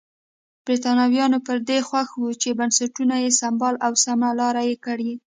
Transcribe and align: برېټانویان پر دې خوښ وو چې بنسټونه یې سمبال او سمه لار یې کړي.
برېټانویان 0.65 1.33
پر 1.45 1.57
دې 1.69 1.79
خوښ 1.87 2.09
وو 2.21 2.29
چې 2.41 2.49
بنسټونه 2.59 3.15
یې 3.23 3.31
سمبال 3.41 3.75
او 3.85 3.93
سمه 4.05 4.29
لار 4.39 4.55
یې 4.69 4.75
کړي. 4.85 5.11